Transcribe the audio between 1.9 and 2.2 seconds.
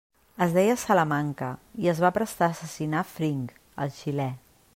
es va